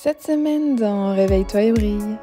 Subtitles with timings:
[0.00, 2.18] Cette semaine dans Réveille-toi et brille.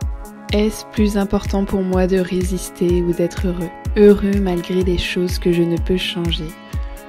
[0.54, 3.70] Est-ce plus important pour moi de résister ou d'être heureux?
[3.98, 6.48] Heureux malgré les choses que je ne peux changer.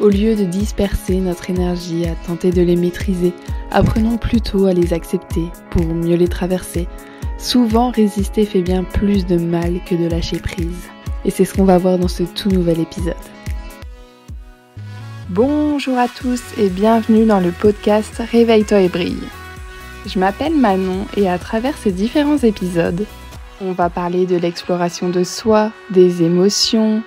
[0.01, 3.33] Au lieu de disperser notre énergie à tenter de les maîtriser,
[3.71, 6.88] apprenons plutôt à les accepter pour mieux les traverser.
[7.38, 10.88] Souvent, résister fait bien plus de mal que de lâcher prise.
[11.24, 13.14] Et c'est ce qu'on va voir dans ce tout nouvel épisode.
[15.28, 19.28] Bonjour à tous et bienvenue dans le podcast Réveille-toi et brille.
[20.07, 23.07] Je m'appelle Manon et à travers ces différents épisodes,
[23.61, 27.03] on va parler de l'exploration de soi, des émotions,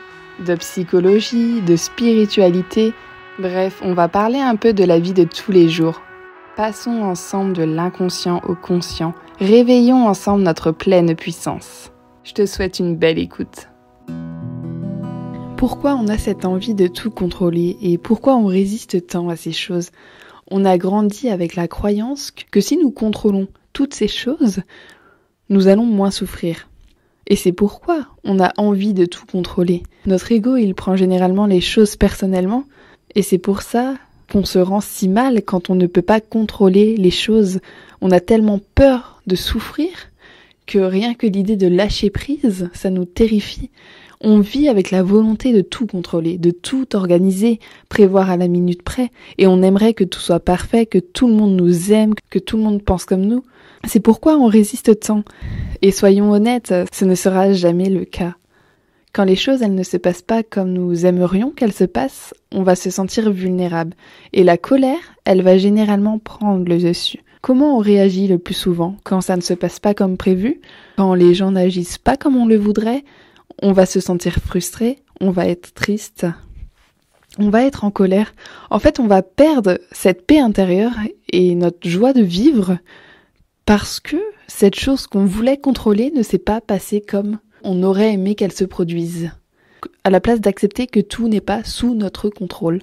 [0.46, 2.94] de psychologie, de spiritualité,
[3.40, 6.02] bref, on va parler un peu de la vie de tous les jours.
[6.58, 11.94] Passons ensemble de l'inconscient au conscient, réveillons ensemble notre pleine puissance.
[12.26, 13.70] Je te souhaite une belle écoute.
[15.56, 19.54] Pourquoi on a cette envie de tout contrôler et pourquoi on résiste tant à ces
[19.54, 19.92] choses?
[20.52, 24.62] On a grandi avec la croyance que si nous contrôlons toutes ces choses,
[25.50, 26.68] nous allons moins souffrir.
[27.28, 29.84] Et c'est pourquoi on a envie de tout contrôler.
[30.06, 32.64] Notre ego, il prend généralement les choses personnellement,
[33.16, 33.96] et c'est pour ça
[34.32, 37.60] qu'on se rend si mal quand on ne peut pas contrôler les choses.
[38.02, 39.90] On a tellement peur de souffrir
[40.70, 43.72] que rien que l'idée de lâcher prise, ça nous terrifie.
[44.22, 48.84] On vit avec la volonté de tout contrôler, de tout organiser, prévoir à la minute
[48.84, 49.10] près,
[49.40, 52.56] et on aimerait que tout soit parfait, que tout le monde nous aime, que tout
[52.56, 53.44] le monde pense comme nous.
[53.88, 55.24] C'est pourquoi on résiste tant.
[55.82, 58.36] Et soyons honnêtes, ce ne sera jamais le cas.
[59.12, 62.62] Quand les choses elles ne se passent pas comme nous aimerions qu'elles se passent, on
[62.62, 63.96] va se sentir vulnérable.
[64.34, 67.24] Et la colère, elle va généralement prendre le dessus.
[67.42, 70.60] Comment on réagit le plus souvent quand ça ne se passe pas comme prévu,
[70.98, 73.04] quand les gens n'agissent pas comme on le voudrait,
[73.62, 76.26] on va se sentir frustré, on va être triste,
[77.38, 78.34] on va être en colère?
[78.70, 80.94] En fait, on va perdre cette paix intérieure
[81.32, 82.78] et notre joie de vivre
[83.66, 88.36] parce que cette chose qu'on voulait contrôler ne s'est pas passée comme on aurait aimé
[88.36, 89.32] qu'elle se produise.
[90.04, 92.82] À la place d'accepter que tout n'est pas sous notre contrôle.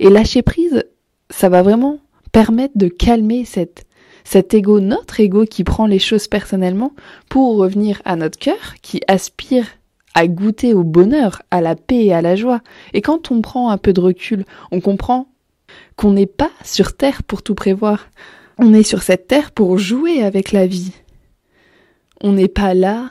[0.00, 0.84] Et lâcher prise,
[1.30, 2.00] ça va vraiment
[2.32, 3.84] permettre de calmer cette,
[4.24, 6.92] cet ego, notre ego qui prend les choses personnellement
[7.28, 9.66] pour revenir à notre cœur qui aspire
[10.14, 12.60] à goûter au bonheur, à la paix et à la joie.
[12.92, 15.28] Et quand on prend un peu de recul, on comprend
[15.96, 18.08] qu'on n'est pas sur Terre pour tout prévoir.
[18.58, 20.92] On est sur cette Terre pour jouer avec la vie.
[22.20, 23.10] On n'est pas là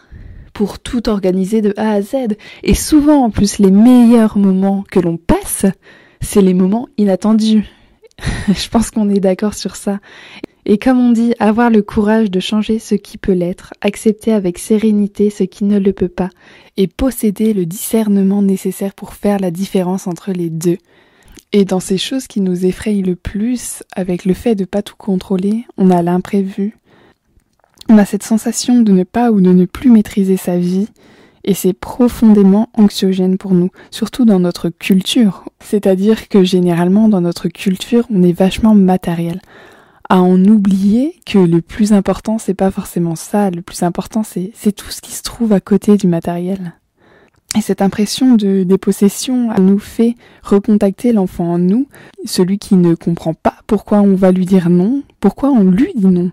[0.53, 2.15] pour tout organiser de A à Z.
[2.63, 5.65] Et souvent, en plus, les meilleurs moments que l'on passe,
[6.21, 7.65] c'est les moments inattendus.
[8.47, 9.99] Je pense qu'on est d'accord sur ça.
[10.65, 14.57] Et comme on dit, avoir le courage de changer ce qui peut l'être, accepter avec
[14.57, 16.29] sérénité ce qui ne le peut pas,
[16.77, 20.77] et posséder le discernement nécessaire pour faire la différence entre les deux.
[21.51, 24.95] Et dans ces choses qui nous effrayent le plus, avec le fait de pas tout
[24.97, 26.77] contrôler, on a l'imprévu.
[27.89, 30.87] On a cette sensation de ne pas ou de ne plus maîtriser sa vie,
[31.43, 35.43] et c'est profondément anxiogène pour nous, surtout dans notre culture.
[35.59, 39.41] C'est-à-dire que généralement dans notre culture, on est vachement matériel
[40.09, 44.71] à en oublier que le plus important c'est pas forcément ça, le plus important c'est
[44.71, 46.73] tout ce qui se trouve à côté du matériel.
[47.55, 51.87] Et cette impression de dépossession nous fait recontacter l'enfant en nous,
[52.25, 56.07] celui qui ne comprend pas pourquoi on va lui dire non, pourquoi on lui dit
[56.07, 56.31] non.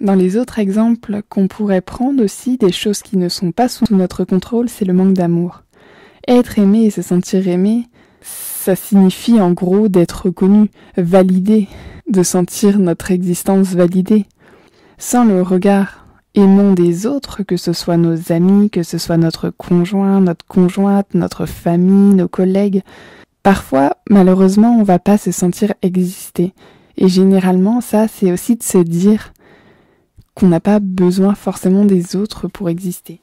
[0.00, 3.84] Dans les autres exemples qu'on pourrait prendre aussi des choses qui ne sont pas sous
[3.90, 5.62] notre contrôle, c'est le manque d'amour.
[6.26, 7.86] Être aimé et se sentir aimé,
[8.64, 11.68] ça signifie en gros d'être reconnu, validé,
[12.08, 14.24] de sentir notre existence validée.
[14.96, 19.50] Sans le regard aimant des autres, que ce soit nos amis, que ce soit notre
[19.50, 22.82] conjoint, notre conjointe, notre famille, nos collègues,
[23.42, 26.54] parfois, malheureusement, on va pas se sentir exister.
[26.96, 29.34] Et généralement, ça, c'est aussi de se dire
[30.32, 33.20] qu'on n'a pas besoin forcément des autres pour exister.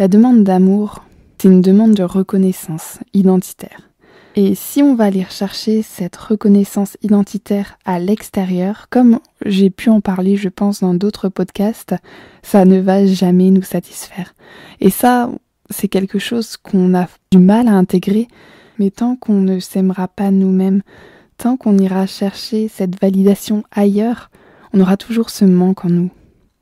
[0.00, 1.04] La demande d'amour,
[1.38, 3.93] c'est une demande de reconnaissance identitaire.
[4.36, 10.00] Et si on va aller chercher cette reconnaissance identitaire à l'extérieur, comme j'ai pu en
[10.00, 11.94] parler, je pense, dans d'autres podcasts,
[12.42, 14.34] ça ne va jamais nous satisfaire.
[14.80, 15.30] Et ça,
[15.70, 18.26] c'est quelque chose qu'on a du mal à intégrer,
[18.80, 20.82] mais tant qu'on ne s'aimera pas nous-mêmes,
[21.38, 24.30] tant qu'on ira chercher cette validation ailleurs,
[24.72, 26.10] on aura toujours ce manque en nous.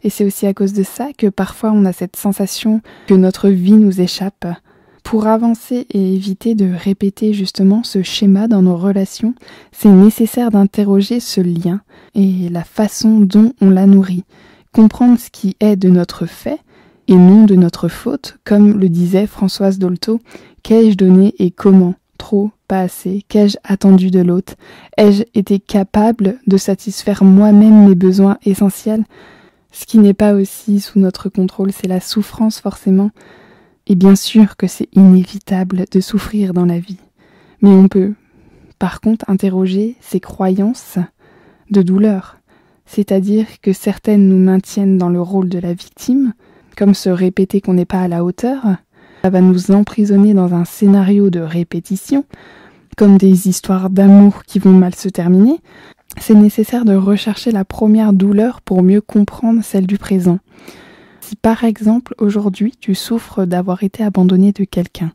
[0.03, 3.49] Et c'est aussi à cause de ça que parfois on a cette sensation que notre
[3.49, 4.47] vie nous échappe,
[5.03, 9.35] pour avancer et éviter de répéter justement ce schéma dans nos relations,
[9.73, 11.81] c'est nécessaire d'interroger ce lien
[12.15, 14.25] et la façon dont on la nourrit,
[14.73, 16.59] comprendre ce qui est de notre fait
[17.09, 20.21] et non de notre faute, comme le disait Françoise Dolto,
[20.63, 21.95] qu'ai-je donné et comment?
[22.17, 23.25] Trop Pas assez.
[23.29, 24.55] Qu'ai-je attendu de l'autre?
[24.97, 29.05] Ai-je été capable de satisfaire moi-même mes besoins essentiels?
[29.73, 33.11] Ce qui n'est pas aussi sous notre contrôle, c'est la souffrance forcément.
[33.87, 37.01] Et bien sûr que c'est inévitable de souffrir dans la vie.
[37.61, 38.15] Mais on peut,
[38.79, 40.99] par contre, interroger ces croyances
[41.71, 42.39] de douleur.
[42.87, 46.35] C'est-à-dire que certaines nous maintiennent dans le rôle de la victime,
[46.77, 48.63] comme se répéter qu'on n'est pas à la hauteur,
[49.23, 52.25] ça va nous emprisonner dans un scénario de répétition,
[52.97, 55.61] comme des histoires d'amour qui vont mal se terminer.
[56.21, 60.39] C'est nécessaire de rechercher la première douleur pour mieux comprendre celle du présent.
[61.23, 65.13] Si par exemple aujourd'hui tu souffres d'avoir été abandonné de quelqu'un,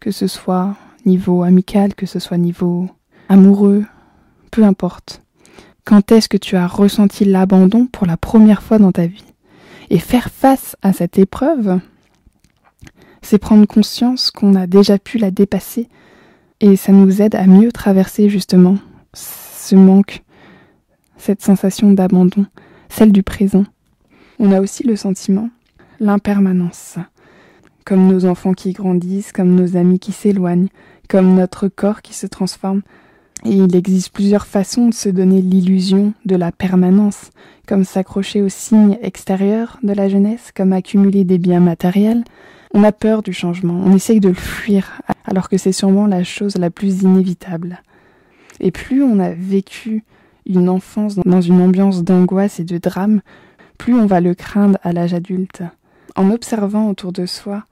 [0.00, 2.88] que ce soit niveau amical, que ce soit niveau
[3.28, 3.84] amoureux,
[4.50, 5.22] peu importe.
[5.84, 9.24] Quand est-ce que tu as ressenti l'abandon pour la première fois dans ta vie?
[9.90, 11.80] Et faire face à cette épreuve,
[13.20, 15.88] c'est prendre conscience qu'on a déjà pu la dépasser
[16.60, 18.78] et ça nous aide à mieux traverser justement
[19.12, 20.22] ce manque,
[21.18, 22.46] cette sensation d'abandon,
[22.88, 23.64] celle du présent.
[24.38, 25.50] On a aussi le sentiment,
[26.00, 26.96] l'impermanence,
[27.84, 30.68] comme nos enfants qui grandissent, comme nos amis qui s'éloignent,
[31.08, 32.82] comme notre corps qui se transforme.
[33.44, 37.30] Et il existe plusieurs façons de se donner l'illusion de la permanence,
[37.66, 42.24] comme s'accrocher aux signes extérieurs de la jeunesse, comme accumuler des biens matériels,
[42.74, 46.24] on a peur du changement, on essaye de le fuir, alors que c'est sûrement la
[46.24, 47.82] chose la plus inévitable.
[48.60, 50.04] Et plus on a vécu
[50.46, 53.20] une enfance dans une ambiance d'angoisse et de drame,
[53.82, 55.64] plus on va le craindre à l'âge adulte.
[56.14, 57.64] En observant autour de soi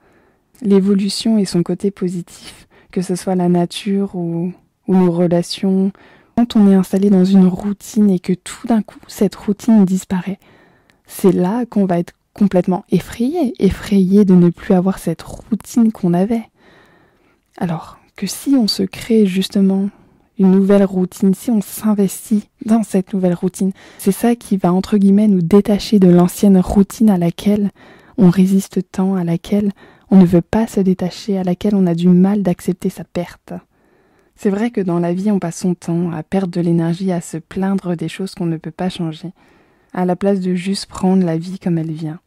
[0.61, 4.51] l'évolution et son côté positif, que ce soit la nature ou,
[4.89, 5.93] nos relations,
[6.35, 10.37] quand on est installé dans une routine et que tout d'un coup cette routine disparaît,
[11.05, 16.13] c'est là qu'on va être complètement effrayé, effrayé de ne plus avoir cette routine qu'on
[16.13, 16.43] avait.
[17.55, 19.89] Alors que si on se crée justement
[20.39, 24.97] une nouvelle routine, si on s'investit dans cette nouvelle routine, c'est ça qui va entre
[24.97, 27.71] guillemets nous détacher de l'ancienne routine à laquelle
[28.17, 29.71] on résiste tant, à laquelle
[30.09, 33.53] on ne veut pas se détacher, à laquelle on a du mal d'accepter sa perte.
[34.35, 37.21] C'est vrai que dans la vie on passe son temps à perdre de l'énergie, à
[37.21, 39.31] se plaindre des choses qu'on ne peut pas changer
[39.93, 42.19] à la place de juste prendre la vie comme elle vient.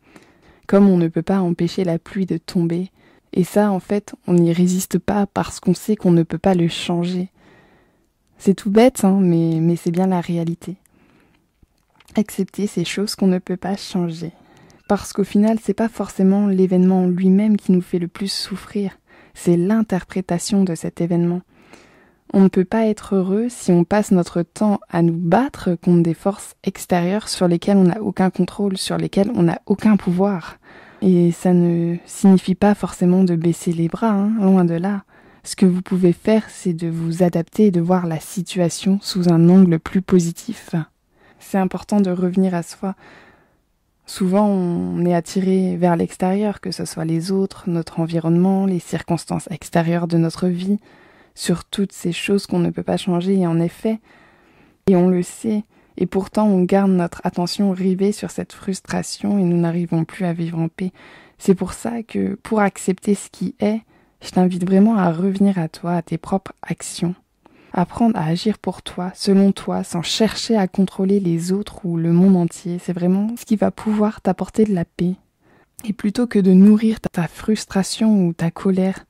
[0.66, 2.90] Comme on ne peut pas empêcher la pluie de tomber,
[3.32, 6.54] et ça, en fait, on n'y résiste pas parce qu'on sait qu'on ne peut pas
[6.54, 7.30] le changer.
[8.38, 10.76] C'est tout bête, hein, mais, c'est bien la réalité.
[12.16, 14.32] Accepter ces choses qu'on ne peut pas changer.
[14.88, 18.98] Parce qu'au final, c'est pas forcément l'événement lui-même qui nous fait le plus souffrir,
[19.32, 21.40] c'est l'interprétation de cet événement.
[22.32, 26.02] On ne peut pas être heureux si on passe notre temps à nous battre contre
[26.02, 30.58] des forces extérieures sur lesquelles on n'a aucun contrôle, sur lesquelles on n'a aucun pouvoir.
[31.00, 35.04] Et ça ne signifie pas forcément de baisser les bras, hein, loin de là.
[35.44, 39.30] Ce que vous pouvez faire, c'est de vous adapter et de voir la situation sous
[39.30, 40.74] un angle plus positif.
[41.38, 42.94] C'est important de revenir à soi.
[44.06, 49.46] Souvent, on est attiré vers l'extérieur, que ce soit les autres, notre environnement, les circonstances
[49.50, 50.78] extérieures de notre vie,
[51.34, 54.00] sur toutes ces choses qu'on ne peut pas changer et en effet,
[54.86, 55.64] et on le sait,
[55.98, 60.32] et pourtant on garde notre attention rivée sur cette frustration et nous n'arrivons plus à
[60.32, 60.92] vivre en paix.
[61.36, 63.82] C'est pour ça que pour accepter ce qui est,
[64.24, 67.14] je t'invite vraiment à revenir à toi, à tes propres actions.
[67.72, 72.12] Apprendre à agir pour toi, selon toi, sans chercher à contrôler les autres ou le
[72.12, 75.14] monde entier, c'est vraiment ce qui va pouvoir t'apporter de la paix.
[75.84, 79.04] Et plutôt que de nourrir ta frustration ou ta colère,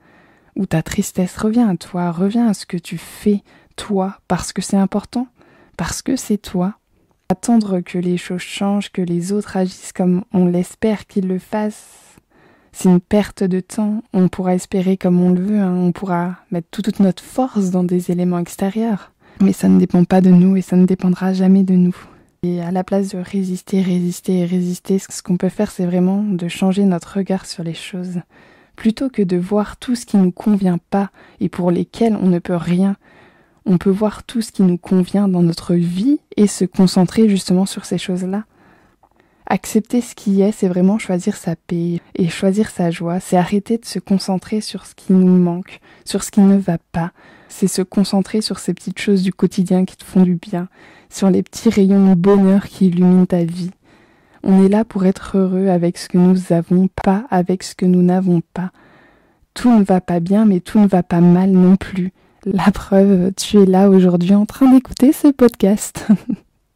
[0.56, 1.36] ou ta tristesse.
[1.36, 3.42] Reviens à toi, reviens à ce que tu fais,
[3.76, 5.26] toi, parce que c'est important,
[5.76, 6.74] parce que c'est toi.
[7.28, 12.13] Attendre que les choses changent, que les autres agissent comme on l'espère qu'ils le fassent,
[12.74, 14.02] c'est une perte de temps.
[14.12, 15.74] On pourra espérer comme on le veut, hein.
[15.74, 19.12] on pourra mettre toute notre force dans des éléments extérieurs.
[19.40, 21.96] Mais ça ne dépend pas de nous et ça ne dépendra jamais de nous.
[22.42, 26.22] Et à la place de résister, résister et résister, ce qu'on peut faire, c'est vraiment
[26.22, 28.20] de changer notre regard sur les choses
[28.76, 32.26] plutôt que de voir tout ce qui ne nous convient pas et pour lesquels on
[32.26, 32.96] ne peut rien,
[33.66, 37.66] on peut voir tout ce qui nous convient dans notre vie et se concentrer justement
[37.66, 38.44] sur ces choses-là.
[39.46, 43.76] Accepter ce qui est, c'est vraiment choisir sa paix et choisir sa joie, c'est arrêter
[43.76, 47.12] de se concentrer sur ce qui nous manque, sur ce qui ne va pas,
[47.48, 50.68] c'est se concentrer sur ces petites choses du quotidien qui te font du bien,
[51.10, 53.70] sur les petits rayons de bonheur qui illuminent ta vie.
[54.42, 57.86] On est là pour être heureux avec ce que nous avons, pas avec ce que
[57.86, 58.72] nous n'avons pas.
[59.52, 62.12] Tout ne va pas bien, mais tout ne va pas mal non plus.
[62.46, 66.06] La preuve, tu es là aujourd'hui en train d'écouter ce podcast.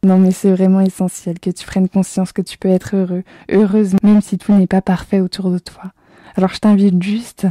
[0.08, 3.94] non mais c'est vraiment essentiel que tu prennes conscience que tu peux être heureux, heureuse
[4.02, 5.92] même si tout n'est pas parfait autour de toi.
[6.34, 7.46] Alors je t'invite juste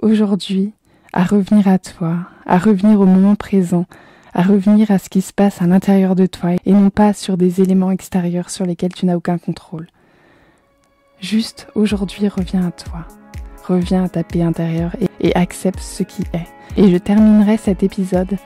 [0.00, 0.72] aujourd'hui
[1.12, 3.84] à revenir à toi, à revenir au moment présent,
[4.32, 7.36] à revenir à ce qui se passe à l'intérieur de toi et non pas sur
[7.36, 9.86] des éléments extérieurs sur lesquels tu n'as aucun contrôle.
[11.20, 13.06] Juste aujourd'hui, reviens à toi,
[13.66, 16.46] reviens à ta paix intérieure et, et accepte ce qui est.
[16.78, 18.38] Et je terminerai cet épisode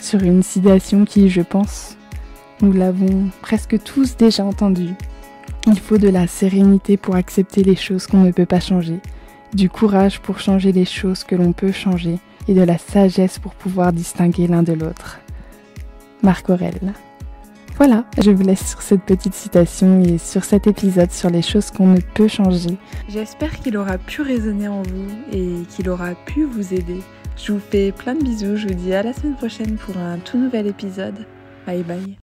[0.00, 1.97] sur une citation qui, je pense,
[2.60, 4.94] nous l'avons presque tous déjà entendue.
[5.66, 9.00] Il faut de la sérénité pour accepter les choses qu'on ne peut pas changer,
[9.54, 13.54] du courage pour changer les choses que l'on peut changer et de la sagesse pour
[13.54, 15.20] pouvoir distinguer l'un de l'autre.
[16.22, 16.94] Marc Aurel.
[17.76, 21.70] Voilà, je vous laisse sur cette petite citation et sur cet épisode sur les choses
[21.70, 22.76] qu'on ne peut changer.
[23.08, 27.00] J'espère qu'il aura pu résonner en vous et qu'il aura pu vous aider.
[27.36, 30.18] Je vous fais plein de bisous, je vous dis à la semaine prochaine pour un
[30.18, 31.24] tout nouvel épisode.
[31.66, 32.16] Bye bye.